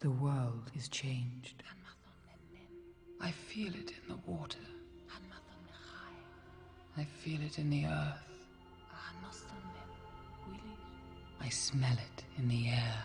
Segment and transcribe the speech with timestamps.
[0.00, 1.62] The world is changed.
[3.20, 4.58] I feel it in the water.
[6.96, 8.30] I feel it in the earth.
[11.42, 13.04] I smell it in the air.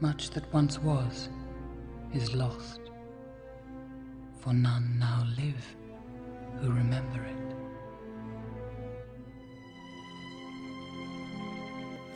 [0.00, 1.28] Much that once was
[2.14, 2.80] is lost,
[4.40, 5.76] for none now live
[6.60, 7.36] who remember it.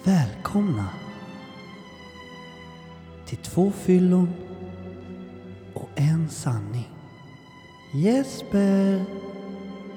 [0.05, 1.04] Välkomna
[3.35, 4.29] till två fyllon
[5.75, 6.89] och en sanning.
[7.95, 9.05] Jesper!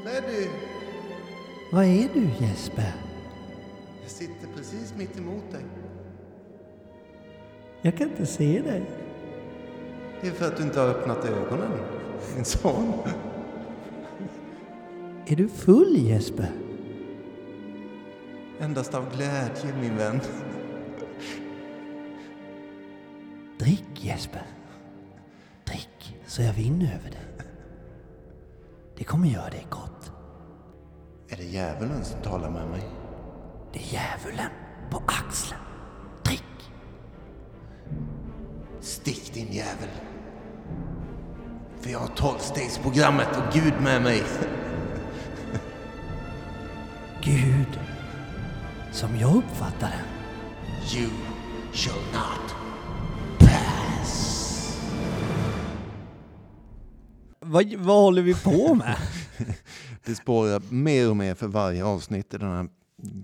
[0.03, 0.47] Freddy,
[1.71, 2.93] Vad är du Jesper?
[4.01, 5.61] jag sitter precis mitt emot dig.
[7.81, 8.83] Jag kan inte se dig.
[10.21, 11.71] Det är för att du inte har öppnat ögonen,
[12.35, 12.93] min son.
[15.25, 16.51] Är du full Jesper?
[18.59, 20.19] Endast av glädje, min vän.
[23.97, 24.43] Drick Jesper.
[25.65, 27.27] Drick så jag vinner över dig.
[28.97, 30.11] Det kommer göra dig gott.
[31.29, 32.83] Är det djävulen som talar med mig?
[33.73, 34.49] Det är djävulen
[34.89, 35.61] på axeln.
[36.23, 36.71] Drick!
[38.81, 39.89] Stick din jävel.
[41.81, 44.23] För jag har tolvstegsprogrammet och Gud med mig.
[47.21, 47.79] Gud,
[48.91, 50.07] som jag uppfattar den,
[50.93, 51.09] You
[51.73, 52.56] shall not
[57.47, 58.97] Vad, vad håller vi på med?
[60.05, 62.69] Det spårar mer och mer för varje avsnitt i den här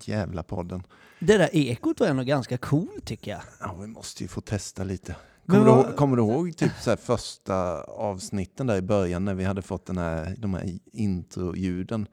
[0.01, 0.83] jävla podden.
[1.19, 3.41] Det där ekot var ändå ganska cool tycker jag.
[3.59, 5.15] Ja, vi måste ju få testa lite.
[5.47, 9.33] Kommer, du, vad- ihåg, kommer du ihåg typ så första avsnitten där i början när
[9.33, 12.07] vi hade fått den här, de här introljuden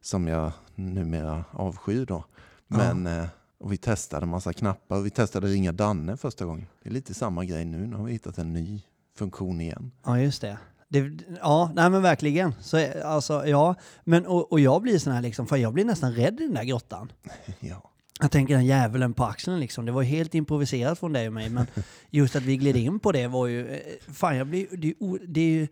[0.00, 2.24] som jag numera avskyr då.
[2.68, 3.24] Men eh,
[3.60, 6.66] och vi testade massa knappar och vi testade ringa Danne första gången.
[6.82, 7.86] Det är lite samma grej nu.
[7.86, 8.82] Nu har vi hittat en ny
[9.18, 9.92] funktion igen.
[10.04, 10.58] Ja, just det.
[10.92, 12.54] Det ja, nej men verkligen.
[12.60, 13.74] Så, alltså, ja.
[14.04, 16.54] men, och, och jag blir sån här liksom, för jag blir nästan rädd i den
[16.54, 17.12] där grottan.
[17.60, 17.88] Ja.
[18.20, 19.86] Jag tänker den djävulen på axeln liksom.
[19.86, 21.48] Det var helt improviserat från dig och mig.
[21.48, 21.66] Men
[22.10, 23.68] just att vi gled in på det var ju...
[23.68, 23.80] eh,
[24.12, 24.66] Fan, jag blir...
[24.76, 24.94] Det
[25.26, 25.68] det är ju...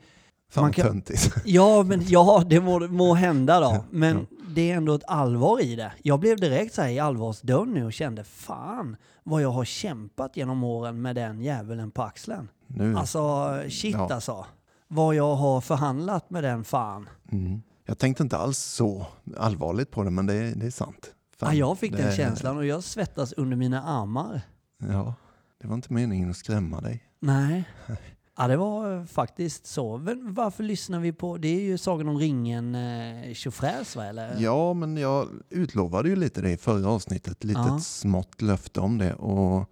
[0.50, 1.32] Fan Man kan- töntigt.
[1.44, 3.84] Ja, men ja, det må, må hända då.
[3.90, 5.92] Men det är ändå ett allvar i det.
[6.02, 10.36] Jag blev direkt så här i allvarsdörren nu och kände fan vad jag har kämpat
[10.36, 12.48] genom åren med den djävulen på axeln.
[12.66, 12.96] Nu.
[12.96, 14.14] Alltså shit Ja.
[14.14, 14.46] alltså.
[14.92, 17.08] Vad jag har förhandlat med den fan.
[17.32, 17.62] Mm.
[17.86, 19.06] Jag tänkte inte alls så
[19.36, 21.10] allvarligt på det, men det, är- det är sant.
[21.38, 24.40] Fan, Ja, jag fick den det- känslan och jag svettas under mina armar.
[24.88, 25.14] Ja,
[25.60, 27.04] det var inte meningen att skrämma dig.
[27.20, 27.64] Nej.
[28.36, 29.98] Ja, det var eh, faktiskt så.
[29.98, 31.36] Men varför lyssnar vi på...
[31.36, 34.04] Det är ju Sagan om ringen eh, tjofräs va?
[34.06, 34.36] Eller?
[34.40, 37.32] Ja, men jag utlovade ju lite det i förra avsnittet.
[37.32, 37.78] Ett litet Ja.
[37.80, 39.14] smått löfte om det.
[39.14, 39.70] Och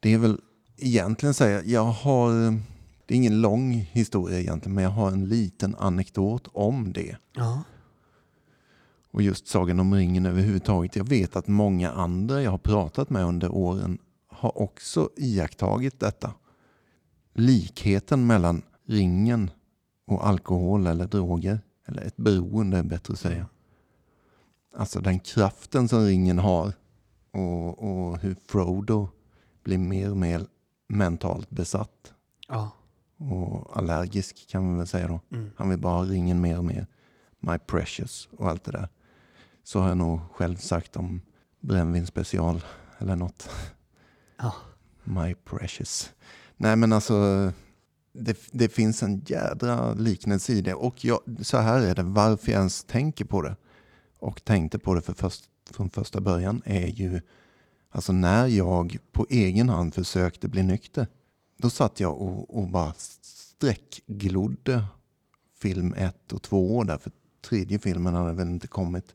[0.00, 0.40] det är väl
[0.76, 2.30] egentligen så här, jag har...
[3.06, 7.16] Det är ingen lång historia egentligen, men jag har en liten anekdot om det.
[7.32, 7.62] Ja.
[9.10, 10.96] Och just Sagan om ringen överhuvudtaget.
[10.96, 13.98] Jag vet att många andra jag har pratat med under åren
[14.28, 16.34] har också iakttagit detta.
[17.34, 19.50] Likheten mellan ringen
[20.06, 21.60] och alkohol eller droger.
[21.86, 23.46] Eller ett beroende är bättre att säga.
[24.76, 26.72] Alltså den kraften som ringen har.
[27.30, 29.08] Och, och hur Frodo
[29.62, 30.46] blir mer och mer
[30.88, 32.12] mentalt besatt.
[32.48, 32.70] Ja.
[33.16, 35.20] Och allergisk kan man väl säga då.
[35.32, 35.50] Mm.
[35.56, 36.86] Han vill bara ha ringen mer och mer.
[37.40, 38.88] My precious och allt det där.
[39.62, 41.22] Så har jag nog själv sagt om
[41.60, 42.64] brännvin special
[42.98, 43.50] eller något.
[44.36, 44.54] Ja.
[45.04, 46.12] My precious.
[46.56, 47.52] Nej men alltså,
[48.12, 50.74] det, det finns en jädra liknelse i det.
[50.74, 53.56] Och jag, så här är det, varför jag ens tänker på det
[54.18, 57.20] och tänkte på det för först, från första början är ju
[57.90, 61.06] alltså när jag på egen hand försökte bli nykter.
[61.56, 64.84] Då satt jag och, och bara sträckglodde
[65.58, 69.14] film 1 och 2 därför tredje filmen hade väl inte kommit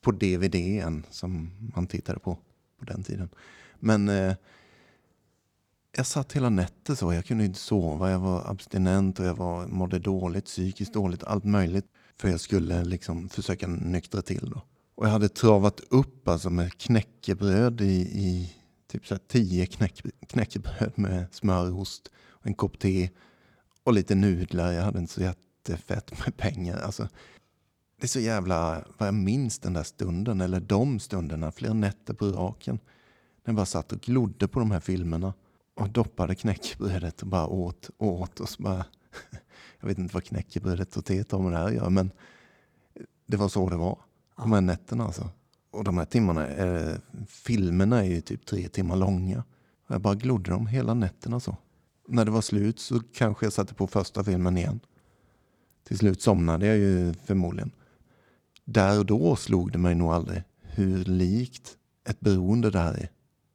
[0.00, 2.38] på DVD än som man tittade på
[2.78, 3.28] på den tiden.
[3.78, 4.34] Men eh,
[5.96, 7.12] jag satt hela nätter så.
[7.12, 8.10] Jag kunde inte sova.
[8.10, 11.86] Jag var abstinent och jag var, mådde dåligt, psykiskt dåligt, allt möjligt.
[12.18, 14.62] För jag skulle liksom försöka nyktra till då.
[14.94, 18.54] Och jag hade travat upp alltså med knäckebröd i, i
[18.92, 23.10] typ så här tio knäck, knäckebröd med smörost, och en kopp te
[23.84, 24.72] och lite nudlar.
[24.72, 26.78] Jag hade inte så jättefett med pengar.
[26.78, 27.08] Alltså,
[28.00, 32.14] det är så jävla, vad jag minns den där stunden, eller de stunderna, flera nätter
[32.14, 32.74] på raken.
[33.44, 35.34] När jag bara satt och glodde på de här filmerna
[35.74, 38.40] och doppade knäckebrödet och bara åt och åt.
[38.40, 38.84] Och så bara,
[39.80, 42.10] jag vet inte vad knäckebrödet och teet har med det här att göra, men
[43.26, 43.98] det var så det var.
[44.36, 45.30] De här nätterna alltså.
[45.72, 46.96] Och de här timmarna, eh,
[47.26, 49.44] filmerna är ju typ tre timmar långa.
[49.88, 51.56] Jag bara glodde dem hela nätterna så.
[52.08, 54.80] När det var slut så kanske jag satte på första filmen igen.
[55.84, 57.70] Till slut somnade jag ju förmodligen.
[58.64, 61.76] Där och då slog det mig nog aldrig hur likt
[62.08, 63.08] ett beroende det här är.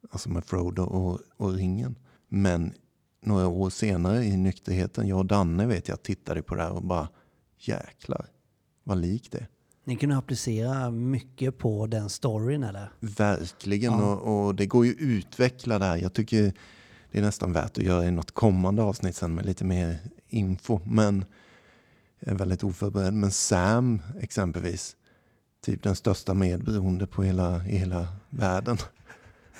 [0.09, 1.95] Alltså med Frodo och, och ringen.
[2.27, 2.73] Men
[3.21, 6.83] några år senare i nykterheten, jag och Danne vet jag tittade på det här och
[6.83, 7.09] bara
[7.57, 8.25] jäklar
[8.83, 9.47] vad likt det är.
[9.87, 12.89] Ni kunde applicera mycket på den storyn eller?
[12.99, 14.15] Verkligen, Ja.
[14.15, 15.97] och, och det går ju att utveckla det här.
[15.97, 16.53] Jag tycker
[17.11, 19.97] det är nästan värt att göra i något kommande avsnitt sen med lite mer
[20.29, 20.79] info.
[20.85, 21.25] Men
[22.19, 23.13] jag är väldigt oförberedd.
[23.13, 24.95] Men Sam exempelvis,
[25.65, 28.77] typ den största medberoende på hela, i hela världen.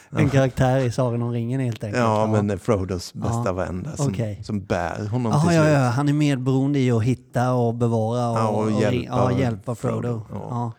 [0.10, 2.04] En karaktär i Sagan om ringen helt enkelt?
[2.04, 4.44] Ja, men det är Frodos bästa Ja, vän som, okej.
[4.44, 5.74] som bär honom Jaha, till ja, slut.
[5.74, 9.40] ja, han är medberoende i att hitta och bevara och, Ja, och ri- hjälpa ja,
[9.40, 10.02] hjälpa Frodo.
[10.02, 10.48] Frodo, Ja.
[10.50, 10.72] ja.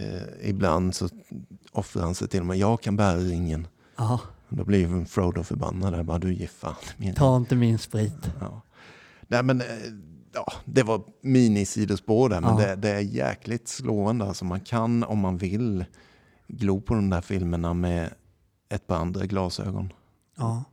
[0.00, 1.08] Eh, ibland så
[1.72, 2.56] offrar han sig till och med.
[2.58, 3.66] Jag kan bära ringen.
[3.96, 4.20] Ja.
[4.48, 5.92] Då blir ju Frodo förbannad.
[5.92, 6.02] Där.
[6.02, 8.30] Bara, du ger fan min Ta inte min sprit.
[8.40, 8.62] Ja.
[9.28, 9.66] Nej, men, eh,
[10.34, 12.66] ja, det var minisidospår där, men Ja.
[12.66, 14.24] det, det är jäkligt slående.
[14.24, 15.84] Alltså, man kan, om man vill,
[16.48, 18.10] glo på de där filmerna med
[18.74, 19.92] ett par andra glasögon.
[20.36, 20.64] Ja.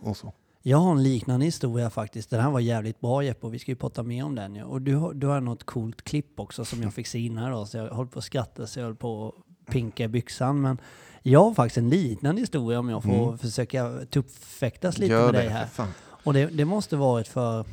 [0.00, 0.32] Och så.
[0.62, 2.30] Jag har en liknande historia faktiskt.
[2.30, 4.54] Den här var jävligt bra Jeppe och vi ska ju prata mer om den.
[4.54, 4.62] ju.
[4.62, 7.66] Och du har, du har något coolt klipp också som jag fick se innan då.
[7.66, 10.60] Så jag höll på att skratta så jag höll på att pinka i byxan.
[10.60, 10.78] Men
[11.22, 13.38] jag har faktiskt en liknande historia om jag får Mm.
[13.38, 15.66] försöka tuppfäktas lite Gör med det, dig här.
[15.66, 15.88] fan.
[16.24, 17.64] Och det, det måste varit för,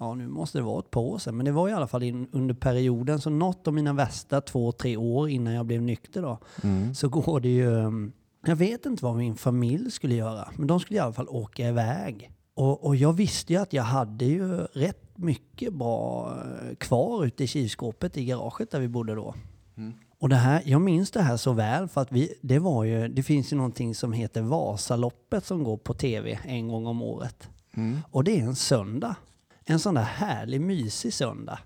[0.00, 2.02] ja nu måste det vara ett par år sedan, men det var i alla fall
[2.02, 6.22] in, under perioden, så något av mina värsta två, tre år innan jag blev nykter
[6.22, 6.94] då, Mm.
[6.94, 8.12] så går det ju, um,
[8.46, 11.68] jag vet inte vad min familj skulle göra, men de skulle i alla fall åka
[11.68, 12.32] iväg.
[12.54, 17.44] Och, och jag visste ju att jag hade ju rätt mycket bra eh, kvar ute
[17.44, 19.34] i kylskåpet i garaget där vi bodde då.
[19.76, 19.92] Mm.
[20.18, 23.08] Och det här, jag minns det här så väl för att vi, det var ju,
[23.08, 27.48] det finns ju någonting som heter Vasaloppet som går på tv en gång om året.
[27.76, 28.00] Mm.
[28.10, 29.16] Och det är en söndag.
[29.64, 31.58] En sån där härlig, mysig söndag.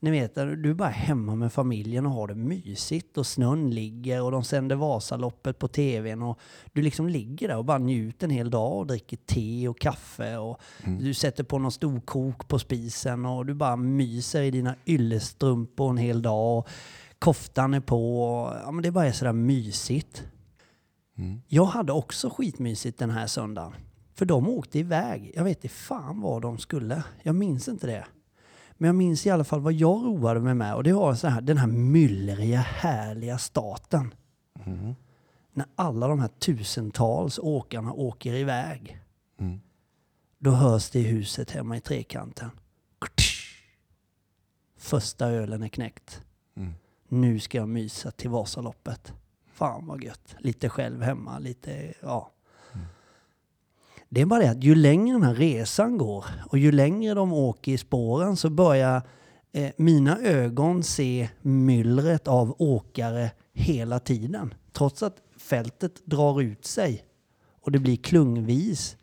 [0.00, 4.22] Ni vet, du är bara hemma med familjen och har det mysigt och snön ligger
[4.22, 6.38] och de sänder Vasaloppet på tvn och
[6.72, 10.36] du liksom ligger där och bara njuter en hel dag och dricker te och kaffe
[10.36, 10.60] och
[11.00, 15.96] du sätter på någon storkok på spisen och du bara myser i dina yllestrumpor en
[15.96, 16.68] hel dag och
[17.18, 20.24] koftan är på och ja, men det bara är sådär mysigt.
[21.18, 21.42] Mm.
[21.46, 23.74] Jag hade också skitmysigt den här söndagen.
[24.14, 25.32] För de åkte iväg.
[25.34, 27.02] Jag vet inte fan vad de skulle.
[27.22, 28.04] Jag minns inte det.
[28.76, 30.74] Men jag minns i alla fall vad jag roade mig med.
[30.74, 34.14] Och det var så här, den här myllriga, härliga staten.
[34.66, 34.94] Mm.
[35.52, 39.00] När alla de här tusentals åkarna åker iväg.
[39.40, 39.60] Mm.
[40.38, 42.50] Då hörs det i huset hemma i trekanten.
[44.78, 46.22] Första ölen är knäckt.
[46.56, 46.72] Mm.
[47.08, 49.12] Nu ska jag mysa till Vasaloppet.
[49.46, 50.36] Fan vad gött.
[50.38, 52.30] Lite själv hemma, lite, ja.
[54.08, 57.32] Det är bara det att ju längre den här resan går och ju längre de
[57.32, 59.02] åker i spåren så börjar
[59.52, 64.54] eh, mina ögon se myllret av åkare hela tiden.
[64.72, 67.04] Trots att fältet drar ut sig
[67.62, 68.96] och det blir klungvis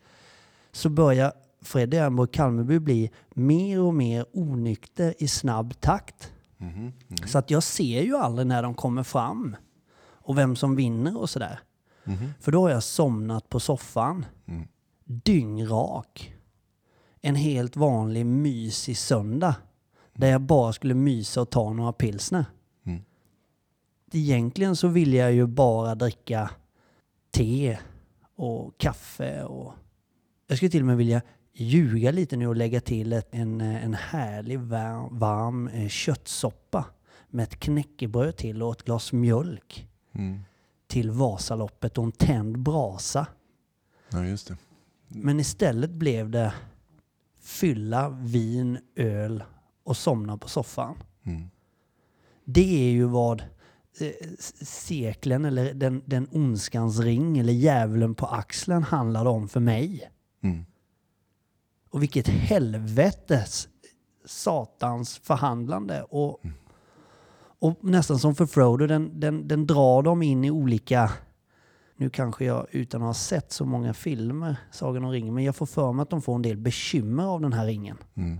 [0.72, 6.32] så börjar Freddy Ernborg Kalmeby bli mer och mer onykter i snabb takt.
[6.56, 6.72] Mhm.
[6.72, 6.92] Mm.
[7.26, 9.56] Så att jag ser ju aldrig när de kommer fram
[10.00, 11.60] och vem som vinner och sådär.
[12.04, 12.34] Mhm.
[12.40, 14.26] För då har jag somnat på soffan.
[14.46, 14.68] Mm.
[15.04, 16.34] Dyngrak.
[17.20, 19.54] En helt vanlig mysig söndag.
[20.12, 22.44] Där jag bara skulle mysa och ta några pilsner.
[22.86, 23.02] Mm.
[24.12, 26.50] Egentligen så ville jag ju bara dricka
[27.30, 27.78] te
[28.36, 29.72] och kaffe och
[30.46, 33.84] jag skulle till och med vilja ljuga lite nu och lägga till ett, en, eh,
[33.84, 36.84] en härlig varm, varm eh, köttsoppa
[37.28, 40.40] med ett knäckebröd till och ett glas mjölk Mm.
[40.86, 43.26] till Vasaloppet och en tänd brasa.
[44.10, 44.56] Ja, just det.
[45.14, 46.54] Men istället blev det
[47.40, 49.44] fylla, vin, öl
[49.84, 50.96] och somna på soffan.
[51.26, 51.50] Mm.
[52.44, 53.40] Det är ju vad
[54.00, 54.28] eh,
[54.62, 60.10] seklen eller den, den ondskans ring eller djävulen på axeln handlade om för mig.
[60.42, 60.64] Mm.
[61.90, 63.68] Och vilket helvetes
[64.24, 66.02] satans förhandlande.
[66.02, 66.40] Och,
[67.58, 71.12] och nästan som för Frodo, den, den, den drar dem in i olika...
[71.96, 75.56] Nu kanske jag utan att ha sett så många filmer, Sagan om ringen, men jag
[75.56, 77.96] får för mig att de får en del bekymmer av den här ringen.
[78.14, 78.38] Mm.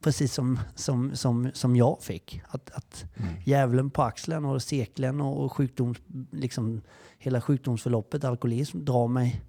[0.00, 2.42] Precis som, som, som, som jag fick.
[2.48, 3.34] Att, att Mm.
[3.46, 5.98] djävulen på axeln och seklen och, sjukdoms,
[6.32, 6.80] liksom,
[7.18, 9.42] hela sjukdomsförloppet, alkoholism, drar mig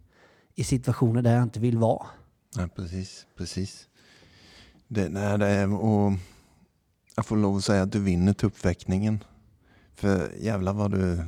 [0.55, 2.07] i situationer där jag inte vill vara.
[2.55, 3.25] Ja, precis.
[3.37, 3.87] precis.
[4.87, 6.13] Det, nej, det är, och
[7.15, 9.23] jag får lov att säga att du vinner tuppfäktningen.
[9.95, 11.23] För jävlar vad du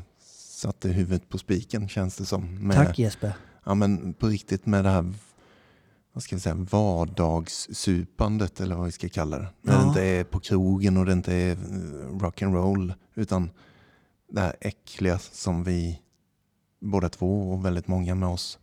[0.62, 2.68] satte huvudet på spiken känns det som.
[2.68, 3.34] Med, Tack Jesper.
[3.63, 5.13] ja, men på riktigt med det här
[6.13, 9.48] vad ska vi säga, vardagssupandet eller vad vi ska kalla det.
[9.62, 9.80] När Ja.
[9.82, 13.50] det inte är på krogen och det inte är eh, rock and roll utan
[14.32, 16.01] det här äckliga som vi
[16.82, 18.60] båda två och väldigt många med oss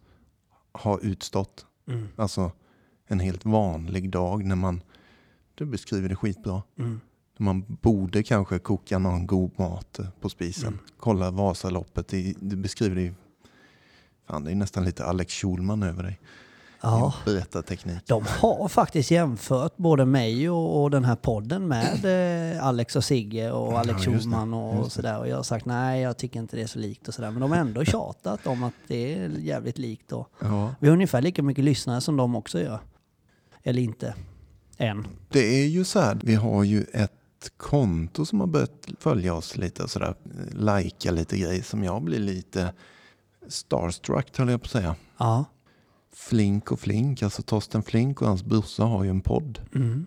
[0.73, 1.67] har utstått.
[1.89, 2.09] Mm.
[2.17, 2.53] Alltså
[3.07, 4.83] en helt vanlig dag när man,
[5.55, 7.01] du beskriver det skitbra, Mm.
[7.39, 10.69] Man borde kanske koka någon god mat eh, på spisen.
[10.69, 10.79] Mm.
[11.01, 13.15] Kolla Vasaloppet, i, du beskriver det ju,
[14.29, 16.21] fan det är nästan lite Alex Schulman över dig.
[16.81, 17.15] Ja.
[17.25, 18.07] Berättarteknik.
[18.07, 23.05] De har faktiskt jämfört både mig och, och den här podden med eh, Alex och
[23.05, 25.19] Sigge och Ja, Alex det, Schulman och, och sådär.
[25.19, 27.31] Och jag har sagt nej, jag tycker inte det är så likt och sådär.
[27.31, 30.13] Men de har ändå tjatat om att det är jävligt likt.
[30.13, 30.75] Och Ja.
[30.81, 32.79] vi har ungefär lika mycket lyssnare som de också gör.
[33.63, 34.15] Eller inte.
[34.77, 35.07] Än.
[35.29, 37.13] Det är ju så här, vi har ju ett
[37.57, 40.15] konto som har börjat följa oss lite och sådär,
[40.53, 42.73] lajka lite grejer som jag blir lite
[43.49, 44.97] starstruck höll jag på att säga.
[45.19, 45.45] Ja.
[46.13, 50.07] Flink och Flink, alltså Torsten Flink och hans brorsa har ju en podd Mm.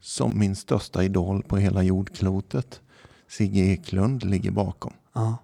[0.00, 2.80] som min största idol på hela jordklotet,
[3.28, 4.92] Sigge Eklund, ligger bakom.
[5.12, 5.36] ja.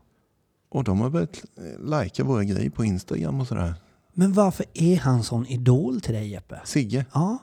[0.73, 1.45] Och de har börjat
[1.79, 3.75] lajka våra grejer på Instagram och sådär.
[4.13, 6.61] Men varför är han sån idol till dig Jeppe?
[6.65, 7.07] Sigge?
[7.15, 7.39] Ja,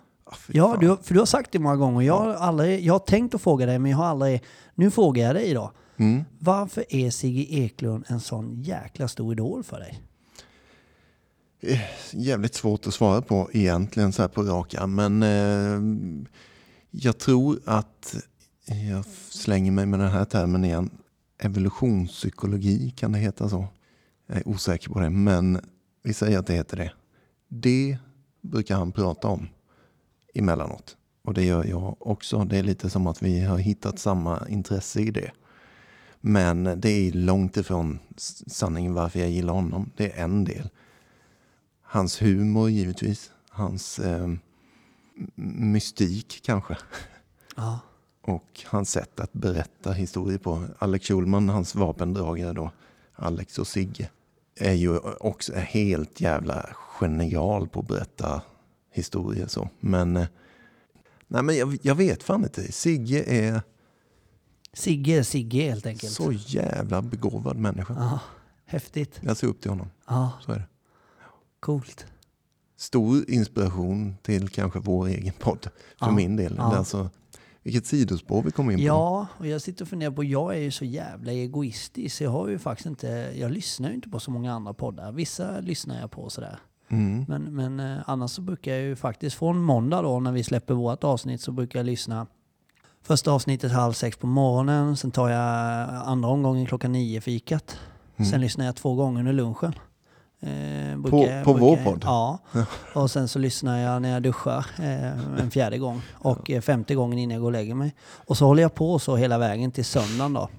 [0.48, 2.02] ja du, för du har sagt det många gånger.
[2.02, 4.44] Jag har, aldrig, jag har tänkt att fråga dig, men jag har aldrig...
[4.76, 5.72] Nu frågar jag dig då.
[5.98, 6.24] Mm.
[6.40, 10.02] Varför är Sigge Eklund en sån jäkla stor idol för dig?
[11.62, 11.80] Eh,
[12.12, 14.96] Jävligt svårt att svara på egentligen så här på rak arm.
[14.96, 15.80] Men eh,
[16.92, 18.16] jag tror att,
[18.90, 20.90] jag slänger mig med den här termen igen,
[21.40, 23.68] evolutionspsykologi kan det heta så.
[24.28, 25.60] Jag är osäker på det, men
[26.04, 26.92] vi säger att det heter det.
[27.50, 27.98] Det
[28.42, 29.48] brukar han prata om
[30.38, 30.98] emellanåt.
[31.22, 32.44] Och det gör jag också.
[32.44, 35.32] Det är lite som att vi har hittat samma intresse i det.
[36.22, 38.00] Men det är långt ifrån
[38.48, 39.92] sanningen varför jag gillar honom.
[39.98, 40.70] Det är en del.
[41.82, 43.32] Hans humor givetvis.
[43.50, 44.34] Hans eh,
[45.36, 46.78] mystik kanske.
[47.56, 47.80] Ja.
[48.22, 50.66] Och hans sätt att berätta historier på.
[50.80, 52.72] Alex Schulman, hans vapendragare då,
[53.16, 54.10] Alex och Sigge,
[54.56, 58.42] är ju också helt jävla genial på att berätta
[58.98, 59.70] historier så.
[59.80, 60.28] Men, eh,
[61.28, 62.72] nej men jag, jag vet fan inte.
[62.72, 63.62] Sigge är
[64.74, 66.14] Sigge är Sigge helt enkelt.
[66.14, 67.94] så jävla begåvad människa.
[68.00, 68.20] Ja,
[68.66, 69.20] häftigt.
[69.22, 70.68] Jag ser upp till honom, Ja, så är det.
[71.60, 72.06] coolt.
[72.78, 75.72] Stor inspiration till kanske vår egen podd, för
[76.06, 76.56] Ja, min del.
[76.58, 76.76] ja.
[76.76, 77.10] Alltså,
[77.64, 78.84] vilket sidospår vi kom in på.
[78.84, 82.48] Ja, och jag sitter och funderar på, jag är ju så jävla egoistisk jag har
[82.48, 85.12] ju faktiskt inte, jag lyssnar ju inte på så många andra poddar.
[85.12, 86.60] Vissa lyssnar jag på sådär.
[86.90, 87.26] Mm.
[87.28, 90.74] Men, men eh, annars så brukar jag ju faktiskt, från måndag då när vi släpper
[90.74, 92.28] vårt avsnitt så brukar jag lyssna
[93.04, 97.80] första avsnittet halv sex på morgonen, sen tar jag andra omgången klockan nio fikat.
[98.18, 98.32] Mm.
[98.32, 99.74] Sen lyssnar jag två gånger under lunchen.
[100.40, 102.02] Eh, På- brukar- på vår brukar- podd?
[102.06, 102.40] Ja.
[102.94, 106.02] Och sen så lyssnar jag när jag duschar eh, en fjärde gång.
[106.14, 107.96] Och eh, femte gången innan jag går och lägger mig.
[108.28, 110.50] Och så håller jag på så hela vägen till söndagen då.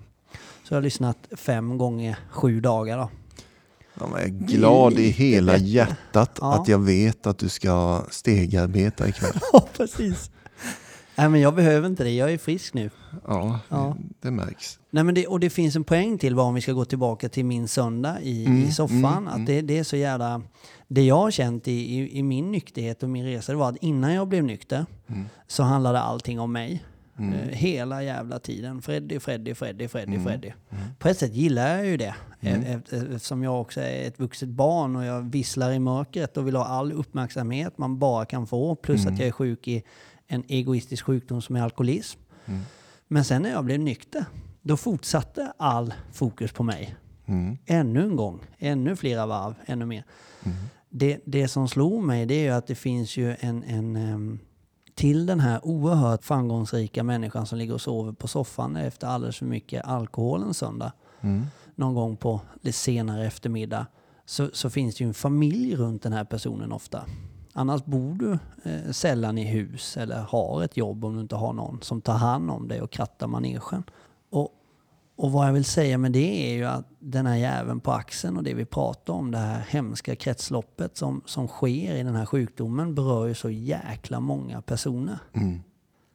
[0.64, 3.10] Så jag har lyssnat fem gånger sju dagar då.
[4.00, 6.54] Jag är glad i hela hjärtat Ja.
[6.54, 9.32] att jag vet att du ska stegarbeta ikväll.
[9.52, 10.30] Ja, precis.
[11.16, 12.90] Nej men jag behöver inte det, jag är frisk nu.
[13.26, 13.96] Ja, Ja.
[13.98, 14.78] Det, det märks.
[14.90, 17.28] Nej, men det, och det finns en poäng till vad om vi ska gå tillbaka
[17.28, 18.96] till min söndag i, Mm, i soffan.
[19.04, 19.44] mm, att mm.
[19.46, 20.42] det, det är så jävla...
[20.88, 23.76] Det jag har känt i, i, i min nykterhet och min resa, det var att
[23.80, 25.24] innan jag blev nykter Mm.
[25.46, 26.84] så handlade allting om mig.
[27.18, 27.32] Mm.
[27.34, 28.82] Eh, hela jävla tiden.
[28.82, 30.24] Freddy, Freddy, Freddy, Freddy, Mm.
[30.26, 30.52] Freddy.
[30.70, 30.84] Mm.
[30.98, 32.14] På ett sätt gillar jag ju det.
[32.40, 32.62] Mm.
[32.62, 36.46] Eh, eh, Eftersom jag också är ett vuxet barn och jag visslar i mörkret och
[36.46, 38.74] vill ha all uppmärksamhet man bara kan få.
[38.74, 39.14] Plus Mm.
[39.14, 39.82] att jag är sjuk i
[40.26, 42.20] en egoistisk sjukdom som är alkoholism.
[42.46, 42.60] Mm.
[43.08, 44.24] Men sen när jag blev nykter,
[44.62, 46.94] då fortsatte all fokus på mig.
[47.26, 47.58] Mm.
[47.66, 50.04] Ännu en gång, ännu flera varv, ännu mer.
[50.44, 50.56] Mm.
[50.90, 54.38] Det, det som slog mig det är ju att det finns ju en, en em,
[54.98, 59.46] till den här oerhört framgångsrika människan som ligger och sover på soffan efter alldeles för
[59.46, 61.46] mycket alkohol en söndag, Mm.
[61.74, 63.86] någon gång på det senare eftermiddag,
[64.24, 67.04] så, så finns det ju en familj runt den här personen ofta.
[67.52, 68.38] Annars bor du
[68.70, 72.14] eh, sällan i hus eller har ett jobb om du inte har någon som tar
[72.16, 73.82] hand om dig och krattar manegen.
[74.30, 74.48] Och,
[75.18, 78.36] och vad jag vill säga med det är ju att den här jäveln på axeln
[78.36, 82.26] och det vi pratar om, det här hemska kretsloppet som, som sker i den här
[82.26, 85.18] sjukdomen berör ju så jäkla många personer.
[85.32, 85.60] Mm.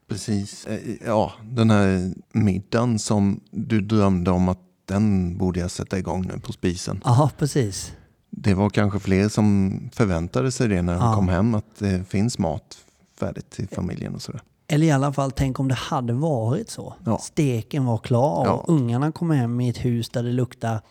[0.10, 0.66] Precis.
[0.66, 6.26] Eh, Ja, den här middagen som du drömde om att den borde jag sätta igång
[6.34, 7.02] nu på spisen.
[7.06, 7.94] Ja, precis.
[8.30, 11.16] Det var kanske fler som förväntade sig det när de Ja.
[11.16, 12.78] kom hem, att det finns mat
[13.20, 14.42] färdigt till familjen och sådär.
[14.68, 16.94] Eller i alla fall, tänk om det hade varit så.
[17.06, 17.18] Ja.
[17.18, 18.52] Steken var klar Ja.
[18.52, 20.82] och ungarna kom hem i ett hus där det luktar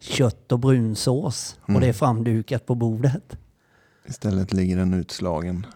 [0.00, 1.80] kött och brunsås och Mm.
[1.80, 3.36] det är framdukat på bordet.
[4.06, 5.66] Istället ligger den utslagen.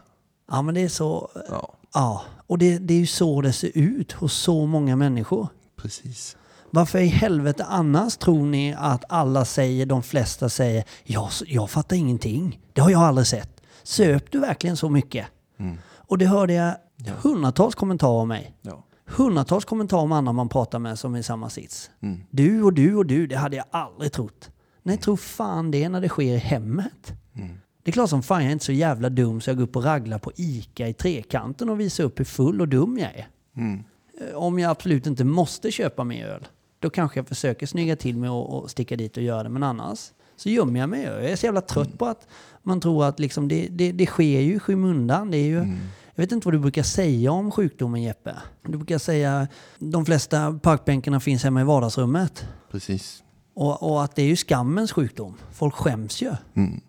[0.50, 2.22] Ja men det är så, Ja, ja.
[2.46, 5.48] Och det, det är ju så det ser ut hos så många människor.
[5.76, 6.36] precis.
[6.70, 11.96] Varför i helvete annars tror ni att alla säger, de flesta säger, jag, jag fattar
[11.96, 12.60] ingenting.
[12.72, 13.60] Det har jag aldrig sett.
[13.82, 15.26] Söp du verkligen så mycket?
[15.58, 15.78] Mm.
[15.96, 16.74] Och det hörde jag
[17.22, 18.54] hundratals kommentarer om mig.
[18.62, 18.84] Ja.
[19.06, 21.90] Hundratals kommentarer om andra man pratar med som är i samma sits.
[22.00, 22.20] Mm.
[22.30, 24.50] Du och du och du, det hade jag aldrig trott.
[24.82, 27.12] Nej, tro fan det när det sker i hemmet.
[27.34, 27.58] Mm.
[27.82, 29.76] Det är klart som fan jag är inte så jävla dum så jag går upp
[29.76, 33.28] och raglar på ICA i trekanten och visar upp hur full och dum jag är.
[33.56, 33.82] Mm.
[34.20, 36.46] Eh, Om jag absolut inte måste köpa mer öl,
[36.78, 39.48] då kanske jag försöker snygga till mig och, och sticka dit och göra det.
[39.48, 41.02] Men annars så gömmer jag mig.
[41.02, 42.28] Jag är så jävla trött på att
[42.62, 45.30] man tror att liksom det, det, det sker ju i skymundan.
[45.30, 45.76] Det är ju,
[46.18, 48.36] Jag vet inte vad du brukar säga om sjukdomen Jeppe.
[48.62, 52.46] Du brukar säga de flesta parkbänkarna finns hemma i vardagsrummet.
[52.70, 53.22] Precis.
[53.54, 55.34] Och, och att det är ju skammens sjukdom.
[55.52, 56.32] Folk skäms ju.
[56.54, 56.80] Mm.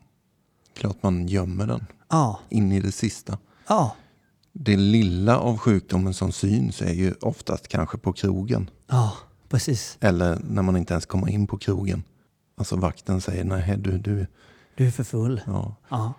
[0.74, 3.38] Klart man gömmer den Ja, in i det sista.
[3.68, 3.96] ja,
[4.54, 8.70] Det lilla av sjukdomen som syns är ju oftast kanske på krogen.
[8.88, 9.14] ja,
[9.50, 9.98] precis.
[10.02, 12.04] Eller när man inte ens kommer in på krogen.
[12.58, 14.28] Alltså vakten säger nej du, du,
[14.76, 15.42] Du är för full.
[15.46, 15.76] ja.
[15.90, 16.14] Ja.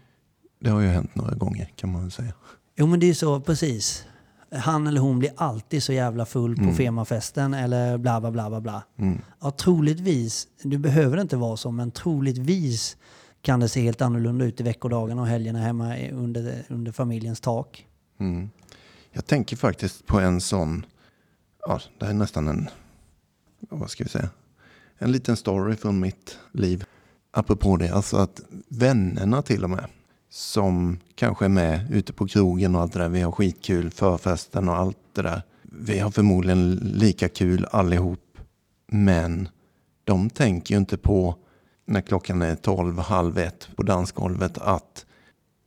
[0.61, 2.33] Det har ju hänt några gånger kan man väl säga.
[2.81, 4.07] Jo men det är så, precis.
[4.51, 8.61] Han eller hon blir alltid så jävla full på firmafesten eller bla bla bla bla
[8.61, 8.83] bla.
[8.97, 9.19] Mm.
[9.41, 12.97] Ja, troligtvis, du behöver det inte vara så, men troligtvis
[13.43, 17.87] kan det se helt annorlunda ut i veckodagarna och helgerna hemma under, under familjens tak.
[18.21, 18.51] Mm.
[19.11, 20.87] Jag tänker faktiskt på en sån,
[21.67, 22.69] ja det här är nästan en,
[23.61, 24.29] vad ska vi säga,
[24.99, 26.85] en liten story från mitt liv.
[27.31, 29.85] Apropå det, alltså att vännerna till och med,
[30.31, 34.69] som kanske är med ute på krogen och allt det där, vi har skitkul, förfesten
[34.69, 35.43] och allt det där.
[35.63, 38.39] Vi har förmodligen lika kul allihop,
[38.87, 39.49] men
[40.05, 41.35] de tänker ju inte på
[41.87, 45.07] när klockan är tolv, halv ett på dansgolvet att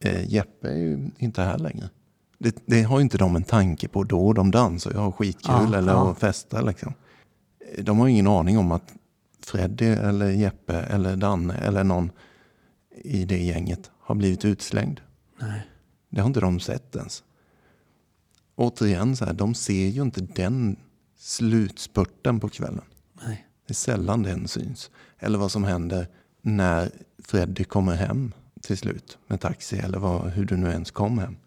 [0.03, 1.89] eh, Jeppe är ju inte här längre.
[2.37, 4.33] Det, det har ju inte de en tanke på då.
[4.33, 6.93] De dansar och har skitkul Ja, eller och festar liksom.
[7.77, 8.93] De har ju ingen aning om att
[9.45, 12.11] Freddy eller Jeppe eller Danne eller någon
[13.03, 15.01] i det gänget har blivit utslängd.
[15.39, 15.67] Nej.
[16.09, 17.23] Det har inte de sett ens.
[18.55, 20.77] Återigen, så här, de ser ju inte den
[21.17, 22.83] slutspurten på kvällen.
[23.25, 23.47] Nej.
[23.67, 24.91] Det är sällan den syns.
[25.19, 26.07] Eller vad som händer
[26.41, 31.17] när Freddy kommer hem till slut med taxi eller vad, hur du nu ens kom
[31.17, 31.37] hem.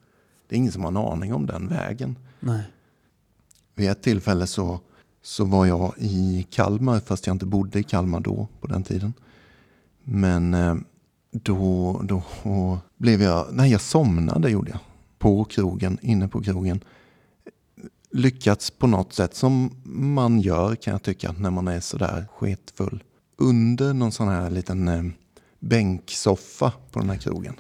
[0.49, 2.19] Det är ingen som har en aning om den vägen.
[2.41, 2.63] Nej.
[3.75, 4.81] Vid ett tillfälle så,
[5.23, 9.13] så var jag i Kalmar, fast jag inte bodde i Kalmar då på den tiden.
[10.03, 10.75] Men eh,
[11.43, 12.23] då, då
[12.97, 14.81] blev jag, nej jag somnade gjorde jag.
[15.19, 16.81] På krogen, inne på krogen.
[18.11, 23.03] Lyckats på något sätt som man gör kan jag tycka när man är sådär sketfull.
[23.37, 25.03] Under någon sån här liten eh,
[25.61, 27.55] bänksoffa på den här krogen.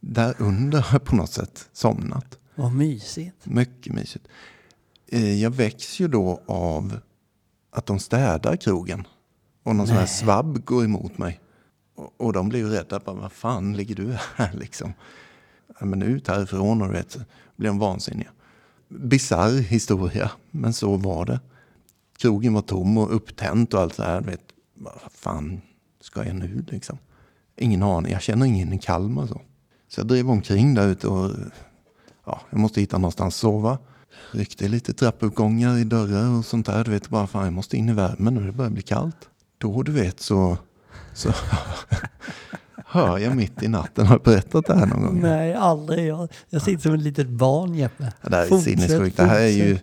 [0.00, 2.38] Där under har jag på något sätt somnat.
[2.54, 3.46] Vad mysigt.
[3.46, 4.28] Mycket mysigt.
[5.08, 6.98] Eh, Jag väcks ju då av
[7.70, 9.06] att de städar krogen.
[9.62, 10.10] Och någon sån här Nej.
[10.12, 11.40] svabb går emot mig.
[11.94, 13.00] Och, och de blir ju rädda.
[13.00, 14.92] Bara, Vad fan ligger du här liksom?
[15.80, 17.18] Ja, men ut härifrån och du vet,
[17.56, 18.30] blir de vansinniga.
[18.88, 21.40] Bisarr historia, men så var det.
[22.16, 24.20] Krogen var tom och upptänt och allt så här.
[24.20, 25.60] du Vet, vad fan
[26.00, 26.98] ska jag nu liksom?
[27.56, 28.12] Ingen aning.
[28.12, 29.40] Jag känner ingen i Kalmar så.
[29.88, 31.30] Så jag drev omkring där ute och
[32.24, 33.78] ja, jag måste hitta någonstans att sova.
[34.30, 36.84] Ryckte lite trappuppgångar i dörrar och sånt där.
[36.84, 39.28] Du vet bara fan jag måste in i värmen nu, det börjar bli kallt.
[39.58, 40.58] Då du vet så,
[41.14, 41.32] så
[42.86, 45.20] hör jag mitt i natten, har jag berättat det här någon gång?
[45.20, 46.06] Nej, aldrig.
[46.06, 48.12] Jag, jag sitter som ett litet barn Jeppe.
[48.22, 49.16] Det här är sinnessjukt.
[49.16, 49.78] Det här är ju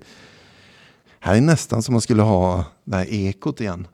[1.20, 3.88] här är nästan som man skulle ha det här ekot igen.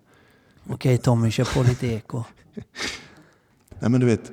[0.69, 2.23] Okej Tommy, kör på lite eko.
[3.79, 4.31] Nej men du vet,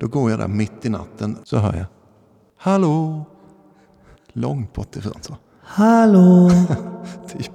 [0.00, 1.86] då går jag där mitt i natten så hör jag
[2.56, 3.24] Hallå!
[4.32, 5.36] Långt bort ifrån så.
[5.62, 6.50] Hallå!
[7.28, 7.52] Typ.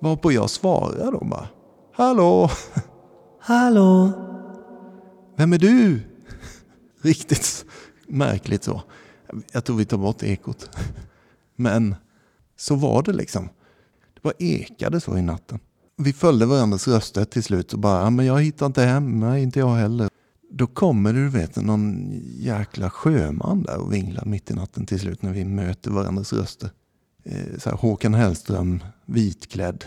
[0.00, 1.48] Varpå jag svarar då bara
[1.92, 2.50] Hallå!
[3.40, 4.12] Hallå!
[5.36, 6.00] Vem är du?
[7.02, 7.64] Riktigt
[8.08, 8.82] märkligt så.
[9.52, 10.70] Jag tror vi tar bort ekot.
[11.56, 11.94] Men
[12.56, 13.48] så var det liksom.
[14.14, 15.58] Det bara ekade så i natten.
[15.96, 19.42] Vi följde varandras röster till slut och bara, "Ja, men jag hittar inte hem, nej
[19.42, 20.08] inte jag heller.
[20.52, 25.22] Då kommer du vet, någon jäkla sjöman där och vinglar mitt i natten till slut
[25.22, 26.70] när vi möter varandras röster.
[27.24, 29.84] Eh, Så här, Håkan Hellström, vitklädd.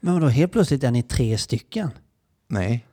[0.00, 1.90] Men vadå, helt plötsligt är ni tre stycken?
[2.48, 2.86] Nej.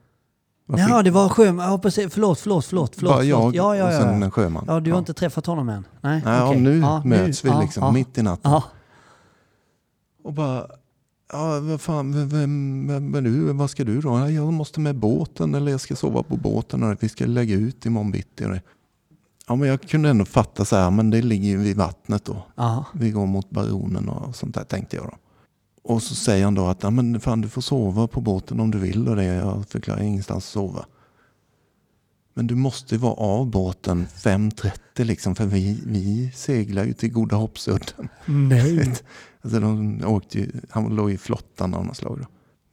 [0.65, 1.71] Vad Ja, det var sjöman.
[1.71, 2.13] Ja, precis.
[2.13, 2.95] Förlåt, förlåt, förlåt.
[2.95, 3.55] förlåt Bara jag förlåt.
[3.55, 4.25] Ja, ja, och sen ja.
[4.25, 4.65] en sjöman.
[4.67, 4.99] Ja, du har Ja.
[4.99, 5.85] inte träffat honom än?
[6.01, 6.53] Nej, Nej, okej.
[6.57, 7.91] ja, nu Ja, möts vi ja, liksom ja.
[7.91, 8.51] mitt i natten.
[8.51, 8.63] Ja.
[10.23, 10.67] Och bara,
[11.31, 13.53] Ja, vad fan, vem, vem, vem är du?
[13.53, 14.09] Vad ska du då?
[14.19, 17.55] "Ja, Jag måste med båten eller jag ska sova på båten och vi ska lägga
[17.55, 18.45] ut imorgon bitti.
[18.45, 18.61] och det."
[19.47, 22.43] Ja, men jag kunde ändå fatta så här, men det ligger ju vid vattnet då.
[22.55, 22.85] Ja.
[22.93, 25.13] Vi går mot baronen och sånt där tänkte jag då.
[25.83, 28.71] Och så säger han då att ja, men fan, du får sova på båten om
[28.71, 29.23] du vill och det.
[29.23, 30.85] Jag förklarar ingenstans att sova.
[32.33, 37.35] Men du måste vara av båten 5.30 liksom för vi, vi seglar ju till Goda
[37.35, 38.09] Hoppsudden.
[38.25, 38.93] Nej.
[39.41, 42.19] Alltså de åkte ju, han låg i flottan av något slag.
[42.19, 42.25] Då.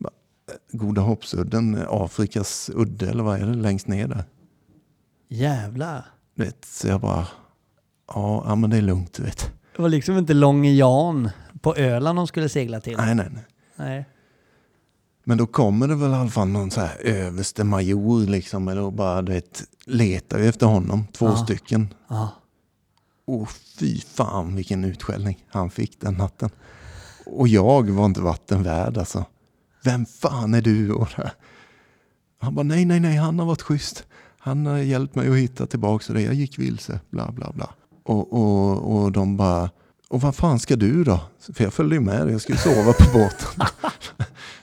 [0.06, 4.24] Eh, Goda Hoppsudden, Afrikas udde eller vad är det längst ner där?
[5.28, 6.04] Jävlar.
[6.34, 7.26] Du vet, så jag bara,
[8.14, 9.52] ja, ja men det är lugnt du vet.
[9.76, 11.30] Det var liksom inte Långe Jan
[11.62, 12.96] på Öland de skulle segla till.
[12.96, 13.44] Nej, nej, nej.
[13.76, 14.04] Nej.
[15.24, 18.90] Men då kommer det väl i alla fall någon så här överste major liksom, eller
[18.90, 21.36] bara du vet, letar ju efter honom, två Ja.
[21.36, 21.94] stycken.
[22.08, 22.28] Ja.
[23.26, 26.50] Och fy fan vilken utskällning han fick den natten.
[27.26, 29.24] Och jag var inte vatten värd alltså.
[29.84, 30.92] Vem fan är du?
[30.92, 31.08] Och.
[32.40, 34.04] Han bara nej, nej, nej, han har varit schysst.
[34.38, 36.22] Han har hjälpt mig att hitta tillbaka och det.
[36.22, 37.70] Jag gick vilse, bla bla bla.
[38.04, 39.70] Och, och, och de bara,
[40.10, 41.20] och vad fan ska du då?
[41.52, 43.66] För jag följde ju med dig, jag skulle sova på båten.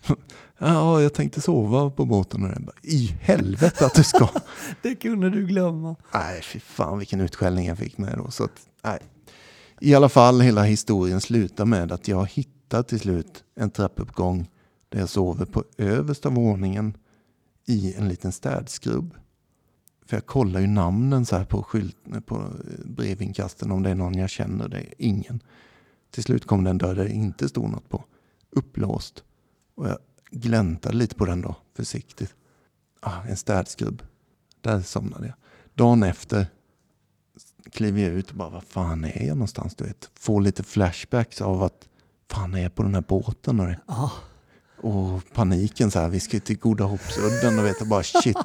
[0.57, 2.43] ja, jag tänkte sova på båten.
[2.43, 4.29] Och bara, I helvete att du ska.
[4.81, 5.95] Det kunde du glömma.
[6.13, 8.31] Nej, fy fan vilken utskällning jag fick med då.
[8.31, 8.51] Så att,
[8.83, 8.99] nej.
[9.81, 14.47] I alla fall, hela historien slutar med att jag hittar till slut en trappuppgång
[14.89, 16.97] där jag sover på översta våningen
[17.67, 19.15] i en liten städskrubb.
[20.07, 22.51] För jag kollar ju namnen så här på, skylt, på
[22.85, 24.67] brevinkasten om det är någon jag känner.
[24.67, 25.43] Det är ingen.
[26.11, 28.03] Till slut kom det en dörr där det inte stod något på.
[28.49, 29.23] Upplåst.
[29.75, 29.97] Och jag
[30.31, 32.35] gläntade lite på den då, försiktigt.
[32.99, 34.03] Ah, en städskrubb.
[34.61, 35.35] Där somnade jag.
[35.73, 36.47] Dagen efter
[37.71, 39.75] kliver jag ut och bara, vad fan är jag någonstans?
[39.75, 41.87] Du vet, får lite flashbacks av att
[42.31, 43.59] fan är jag på den här båten?
[43.59, 43.79] Och, det.
[43.87, 44.11] Ja.
[44.77, 48.37] och paniken så här, vi ska till Goda Hoppsudden och vet bara shit.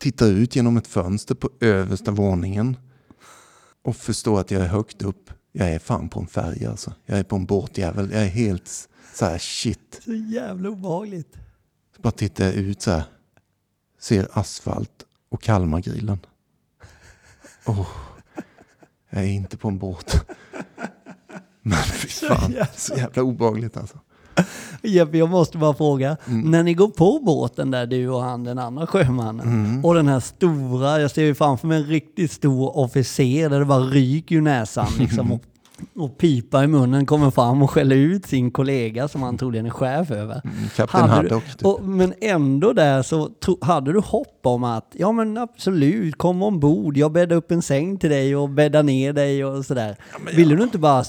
[0.00, 2.76] Tittar ut genom ett fönster på översta våningen
[3.82, 5.30] och förstår att jag är högt upp.
[5.52, 6.94] Jag är fan på en färja alltså.
[7.06, 8.10] Jag är på en båtjävel.
[8.12, 10.00] Jag är helt så här shit.
[10.04, 11.38] Så jävla obehagligt.
[11.96, 13.02] Så bara tittar jag ut så här.
[14.00, 16.18] Ser asfalt och Kalmargrillen.
[17.66, 17.88] Åh,
[19.10, 20.26] jag är inte på en båt.
[21.62, 23.98] Men fy fan, så jävla obehagligt alltså.
[24.82, 26.16] Jeppe, jag måste bara fråga.
[26.26, 26.50] Mm.
[26.50, 29.46] När ni går på båten där, du och han, den andra sjömannen.
[29.46, 29.84] Mm.
[29.84, 33.64] Och den här stora, jag ser ju framför mig en riktigt stor officer där det
[33.64, 35.32] bara ryker ur näsan liksom.
[35.32, 35.42] Och,
[35.96, 39.70] och pipa i munnen kommer fram och skäller ut sin kollega som han troligen är
[39.70, 40.40] chef över.
[40.44, 41.44] Mm, Kapten Haddock.
[41.44, 41.66] Typ.
[41.66, 46.42] Och, men ändå där så tro, hade du hopp om att, ja men absolut, kom
[46.42, 49.96] ombord, jag bäddar upp en säng till dig och bäddar ner dig och sådär.
[50.24, 51.04] men Ville du inte bara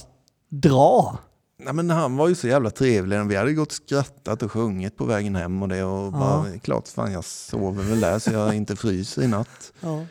[0.49, 1.17] dra?
[1.63, 3.25] Nej, men han var ju så jävla trevlig.
[3.25, 5.83] Vi hade gått och skrattat och sjungit på vägen hem och det.
[5.83, 9.73] Och bara, klart fan jag sover väl där så jag inte fryser i natt.
[9.79, 10.05] Ja.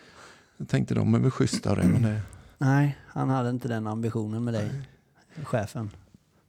[0.57, 1.85] Jag tänkte de är väl schyssta av det.
[1.89, 2.21] Men det,
[2.59, 4.71] Nej, han hade inte den ambitionen med dig,
[5.45, 5.91] chefen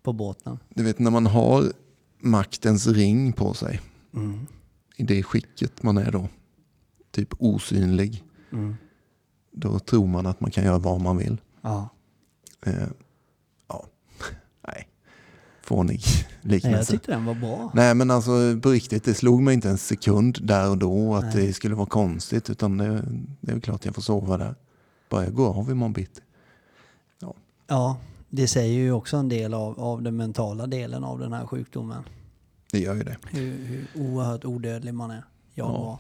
[0.03, 0.59] på båten.
[0.69, 1.63] du vet när man har
[2.19, 3.81] maktens ring på sig.
[4.13, 4.47] Mm.
[4.97, 6.27] I det skicket man är då.
[7.11, 8.23] Typ osynlig.
[8.51, 8.75] Mm.
[9.51, 11.41] Då tror man att man kan göra vad man vill.
[11.61, 11.89] Ja.
[12.65, 12.87] Eh, nej.
[15.71, 16.91] Fånig Nej, jag liknelse.
[16.91, 17.71] tyckte den var bra.
[17.75, 18.31] Nej men alltså
[18.61, 21.45] på riktigt, det slog mig inte en sekund där och då att Nej.
[21.47, 22.49] det skulle vara konstigt.
[22.49, 23.03] Utan det,
[23.41, 24.55] det är klart jag får sova där.
[25.09, 26.21] Bara jag går av imorgon bitti.
[27.67, 27.97] Ja,
[28.29, 32.03] det säger ju också en del av, av den mentala delen av den här sjukdomen.
[32.71, 33.17] Det gör ju det.
[33.29, 35.23] Hur, hur oerhört odödlig man är.
[35.53, 35.71] Jag Ja.
[35.71, 35.97] var.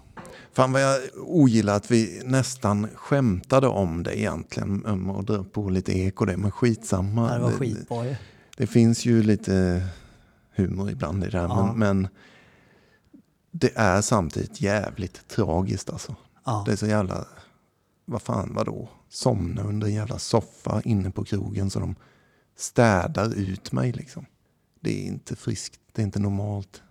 [0.53, 4.85] Fan vad jag ogillar att vi nästan skämtade om det egentligen.
[4.85, 7.27] om att dra på lite eko det, men skitsamma.
[7.29, 8.15] Ja, det var skitbra ju.
[8.57, 9.87] Det finns ju lite
[10.55, 11.47] humor ibland i det här.
[11.47, 11.65] Ja.
[11.65, 12.07] Men, men
[13.51, 16.15] det är samtidigt jävligt tragiskt alltså.
[16.45, 16.63] Ja.
[16.65, 17.25] Det är så jävla,
[18.05, 18.89] vad fan vadå?
[19.09, 21.95] Somna under en jävla soffa inne på krogen så de
[22.57, 24.25] städar ut mig liksom.
[24.79, 26.81] Det är inte friskt, det är inte normalt.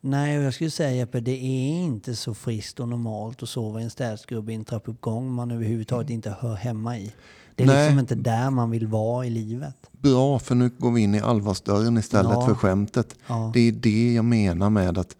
[0.00, 3.80] Nej, och jag skulle säga Jeppe, det är inte så friskt och normalt att sova
[3.80, 7.14] i en städskrubb i en trappuppgång man överhuvudtaget inte hör hemma i.
[7.56, 7.84] Det är Nej.
[7.84, 9.74] liksom inte där man vill vara i livet.
[9.92, 12.46] Bra, för nu går vi in i allvarsdörren istället Ja.
[12.46, 13.14] för skämtet.
[13.26, 13.50] Ja.
[13.54, 15.16] Det är det jag menar med att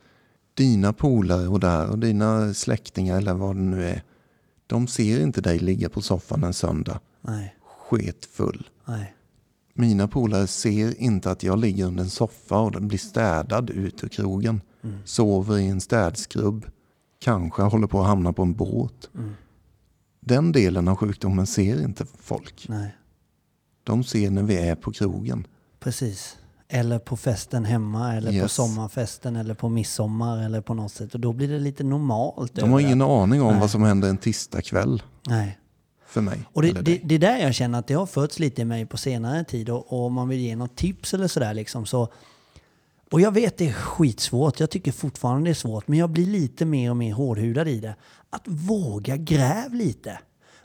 [0.55, 4.03] dina polare och där och dina släktingar eller vad det nu är.
[4.67, 7.55] De ser inte dig ligga på soffan en söndag Nej,
[7.89, 8.69] sketfull.
[8.85, 9.15] nej.
[9.75, 14.05] Mina polare ser inte att jag ligger under en soffa och den blir städad ut
[14.05, 14.61] ur krogen.
[14.85, 14.99] Mm.
[15.05, 16.67] Sover i en städskrubb.
[17.19, 19.11] Kanske håller på att hamna på en båt.
[19.15, 19.35] Mm.
[20.25, 22.67] Den delen av sjukdomen ser inte folk.
[22.69, 22.95] Nej,
[23.85, 25.47] De ser när vi är på krogen.
[25.81, 26.37] precis.
[26.69, 28.53] eller på festen hemma eller på Yes.
[28.53, 31.15] sommarfesten eller på midsommar eller på något sätt.
[31.15, 32.55] Och då blir det lite normalt.
[32.55, 32.85] De har det.
[32.87, 33.61] ingen aning om Nej.
[33.61, 35.59] vad som händer en tisdagkväll Nej.
[36.07, 36.41] för mig.
[36.53, 38.87] Och det, det, det är där jag känner att det har fötts lite i mig
[38.87, 42.09] på senare tid och, och om man vill ge något tips eller sådär liksom så
[43.11, 46.27] och jag vet det är skitsvårt, jag tycker fortfarande det är svårt, men jag blir
[46.27, 47.97] lite mer och mer hårdhudad i det.
[48.31, 50.19] Att våga gräv lite.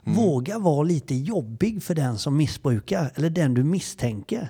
[0.04, 4.48] Våga vara lite jobbig för den som missbrukar, eller den du misstänker.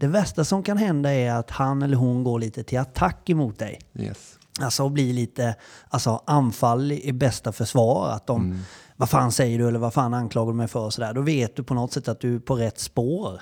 [0.00, 3.58] Det värsta som kan hända är att han eller hon går lite till attack emot
[3.58, 3.78] dig.
[3.94, 4.38] Yes.
[4.60, 5.54] Alltså och bli lite
[5.88, 8.10] alltså, anfall i bästa försvar.
[8.10, 8.64] Att de,
[8.96, 10.80] vad fan säger du eller vad fan anklagar du mig för?
[10.80, 11.14] Och sådär.
[11.14, 13.40] Då vet du på något sätt att du är på rätt spår.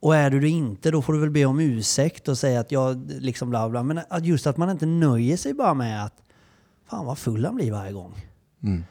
[0.00, 2.72] Och är du det inte, då får du väl be om ursäkt och säga att
[2.72, 3.82] jag liksom bla bla.
[3.82, 6.22] Men att just att man inte nöjer sig bara med att
[6.90, 8.26] fan vad full han blir varje gång.
[8.62, 8.84] Mm.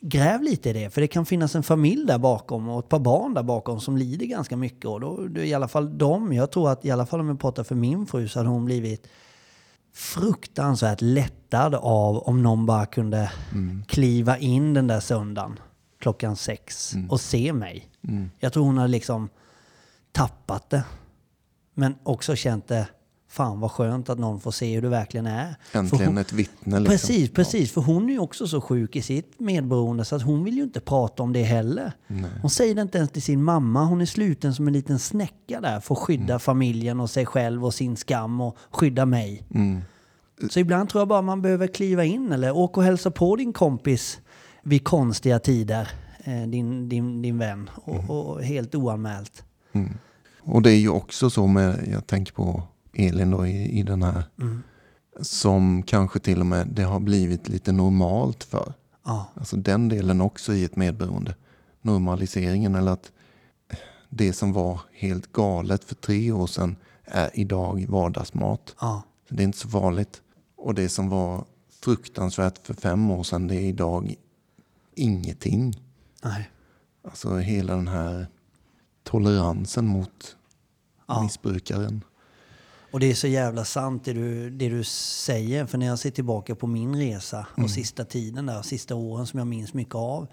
[0.00, 2.98] Gräv lite i det, för det kan finnas en familj där bakom och ett par
[2.98, 4.84] barn där bakom som lider ganska mycket.
[4.84, 7.64] Och då, i alla fall de, jag tror att i alla fall om jag pratar
[7.64, 9.06] för min fru så hade hon blivit
[9.92, 13.32] fruktansvärt lättad av om någon bara kunde
[13.86, 15.58] kliva in den där söndagen
[16.00, 17.88] klockan sex och se mig.
[18.38, 19.28] Jag tror hon hade liksom
[20.14, 20.84] tappat det.
[21.74, 22.86] Men också känt det,
[23.28, 25.54] fan vad skönt att någon får se hur det verkligen är.
[25.72, 26.80] Äntligen hon- ett vittne.
[26.80, 26.92] Liksom.
[26.92, 27.72] Precis, precis.
[27.72, 30.62] För hon är ju också så sjuk i sitt medberoende så att hon vill ju
[30.62, 31.92] inte prata om det heller.
[32.42, 33.84] Hon säger det inte ens till sin mamma.
[33.84, 37.64] Hon är sluten som en liten snäcka där för att skydda familjen och sig själv
[37.64, 39.42] och sin skam och skydda mig.
[39.54, 39.80] Mm.
[40.50, 43.52] Så ibland tror jag bara man behöver kliva in eller åka och hälsa på din
[43.52, 44.18] kompis
[44.62, 45.88] vid konstiga tider.
[46.24, 47.70] eh, Din, din, din vän.
[47.74, 49.44] Och, och helt oanmält.
[49.74, 49.92] Mm.
[50.40, 54.02] Och det är ju också så med, jag tänker på Elin då i, i den
[54.02, 54.62] här, Mm.
[55.20, 58.72] som kanske till och med det har blivit lite normalt för.
[59.04, 61.34] Ja, Alltså den delen också i ett medberoende.
[61.82, 63.12] Normaliseringen eller att
[64.08, 68.74] det som var helt galet för tre år sedan är idag vardagsmat.
[68.80, 70.22] ja, Det är inte så farligt.
[70.56, 71.44] Och det som var
[71.82, 74.14] fruktansvärt för fem år sedan det är idag
[74.94, 75.80] ingenting.
[76.24, 76.50] nej.
[77.04, 78.26] Alltså hela den här
[79.04, 80.36] toleransen mot
[81.06, 81.22] Ja.
[81.22, 82.04] missbrukaren.
[82.92, 85.66] Och det är så jävla sant det du, det du säger.
[85.66, 89.38] För när jag ser tillbaka på min resa och sista tiden där, sista åren som
[89.38, 90.26] jag minns mycket av.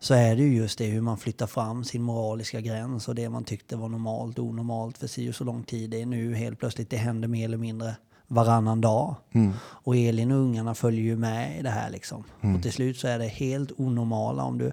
[0.00, 3.28] Så är det ju just det hur man flyttar fram sin moraliska gräns och det
[3.28, 5.90] man tyckte var normalt och onormalt för si och så lång tid.
[5.90, 7.96] Det är nu helt plötsligt det händer mer eller mindre
[8.26, 9.14] varannan dag.
[9.60, 12.24] Och Elin och ungarna följer ju med i det här liksom.
[12.56, 14.72] Och till slut så är det helt onormala om du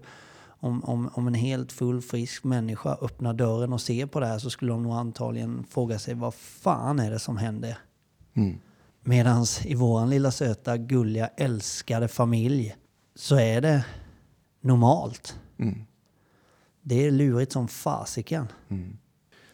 [0.62, 4.39] om, om, om en helt full frisk människa öppnar dörren och ser på det här
[4.39, 7.78] så skulle de nog antagligen fråga sig vad fan är det som händer?
[8.34, 8.58] Mm.
[9.04, 12.76] Medans i våran lilla söta, gulliga, älskade familj
[13.15, 13.86] så är det
[14.62, 15.39] normalt.
[15.58, 15.86] Mm.
[16.82, 18.47] Det är lurigt som fasiken.
[18.69, 18.97] Mm.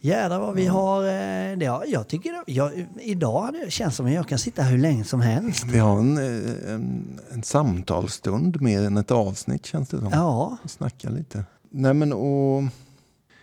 [0.01, 1.03] Jädrar vad vi har...
[1.03, 4.77] eh, Det, ja, jag tycker jag, idag det känts som att jag kan sitta hur
[4.77, 5.63] länge som helst.
[5.63, 10.09] Vi har en, eh, en, en samtalsstund mer än ett avsnitt känns det som.
[10.11, 11.43] Ja, Snacka lite.
[11.69, 12.63] Nej men och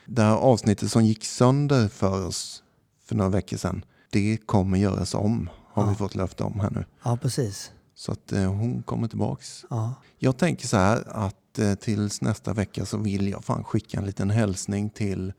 [0.07, 2.63] det här avsnittet som gick sönder för oss
[3.07, 3.85] för några veckor sedan.
[4.11, 5.51] Det kommer göras om.
[5.73, 6.85] Har vi fått löfte om här nu.
[7.05, 7.71] ja precis.
[7.97, 9.65] Så att eh, hon kommer tillbaks.
[9.71, 13.99] Ja, Jag tänker så här att eh, tills nästa vecka så vill jag fan skicka
[13.99, 15.33] en liten hälsning till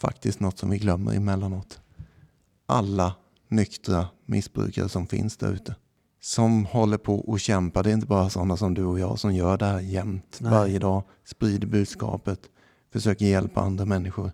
[0.00, 1.80] faktiskt något som vi glömmer emellanåt.
[2.66, 3.14] Alla
[3.48, 5.74] nyktra missbrukare som finns där ute.
[6.20, 7.82] Som håller på och kämpar.
[7.82, 10.38] Det är inte bara sådana som du och jag som gör det här jämt.
[10.40, 10.50] Nej.
[10.50, 11.02] Varje dag.
[11.24, 12.40] Sprider budskapet.
[12.92, 14.32] Försöker hjälpa andra människor.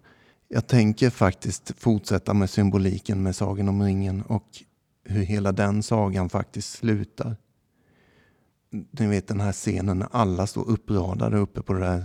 [0.49, 4.49] Jag tänker faktiskt fortsätta med symboliken med Sagan om ringen och
[5.05, 7.37] hur hela den sagan faktiskt slutar
[8.91, 12.05] ni vet den här scenen när alla står uppradade uppe på det där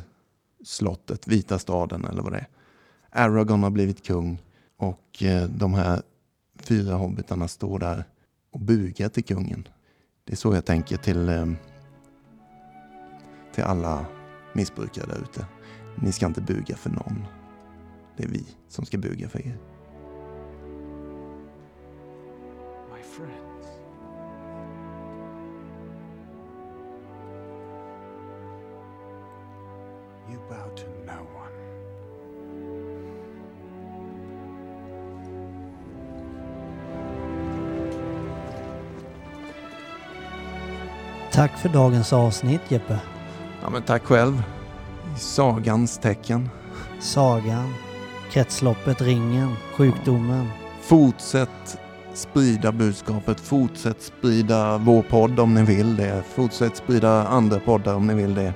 [0.63, 2.48] slottet, Vita staden eller vad det är.
[3.12, 4.41] Aragorn har blivit kung
[4.78, 6.02] och eh, de här
[6.56, 8.04] fyra hobbitarna står där
[8.52, 9.67] och bugar till kungen.
[10.24, 11.45] Det är så jag tänker till, eh,
[13.54, 14.06] till alla
[14.54, 15.45] missbrukare där ute.
[16.02, 17.26] Ni ska inte buga för någon.
[18.17, 19.58] Det är vi som ska buga för er.
[22.95, 23.67] My friends.
[30.32, 31.68] You bow to no one.
[41.39, 42.99] Tack för dagens avsnitt Jeppe.
[43.62, 44.43] Ja, men tack själv.
[45.15, 46.49] I sagans tecken.
[46.99, 47.73] Sagan,
[48.32, 50.47] kretsloppet, ringen, sjukdomen.
[50.82, 51.80] Fortsätt
[52.13, 53.39] sprida budskapet.
[53.39, 56.23] Fortsätt sprida vår podd om ni vill det.
[56.34, 58.54] Fortsätt sprida andra poddar om ni vill det.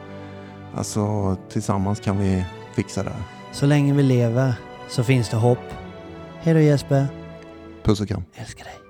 [0.76, 3.24] Alltså tillsammans kan vi fixa det här.
[3.52, 4.54] Så länge vi lever
[4.90, 5.74] så finns det hopp.
[6.40, 7.08] Hej då Jesper.
[7.84, 8.24] Puss och kram.
[8.36, 8.83] Älskar dig.